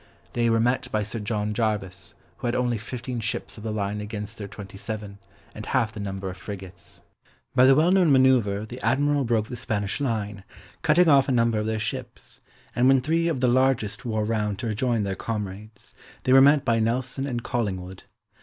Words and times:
They 0.33 0.49
were 0.49 0.59
met 0.59 0.91
by 0.91 1.03
Sir 1.03 1.19
John 1.19 1.53
Jarvis, 1.53 2.15
who 2.37 2.47
had 2.47 2.55
only 2.55 2.79
fifteen 2.79 3.19
ships 3.19 3.55
of 3.59 3.63
the 3.63 3.69
line 3.69 4.01
against 4.01 4.39
their 4.39 4.47
twenty 4.47 4.75
seven, 4.75 5.19
and 5.53 5.63
half 5.67 5.91
the 5.93 5.99
number 5.99 6.27
of 6.31 6.37
frigates. 6.37 7.03
By 7.53 7.65
the 7.67 7.75
well 7.75 7.91
known 7.91 8.09
manœuvre 8.11 8.67
the 8.67 8.81
Admiral 8.83 9.25
broke 9.25 9.47
the 9.47 9.55
Spanish 9.55 10.01
line, 10.01 10.43
cutting 10.81 11.07
off 11.07 11.29
a 11.29 11.31
number 11.31 11.59
of 11.59 11.67
their 11.67 11.77
ships, 11.77 12.39
and 12.75 12.87
when 12.87 12.99
three 13.01 13.27
of 13.27 13.41
the 13.41 13.47
largest 13.47 14.03
wore 14.03 14.25
round 14.25 14.57
to 14.57 14.65
rejoin 14.69 15.03
their 15.03 15.13
comrades, 15.13 15.93
they 16.23 16.33
were 16.33 16.41
met 16.41 16.65
by 16.65 16.79
Nelson 16.79 17.27
and 17.27 17.43
Collingwood. 17.43 18.05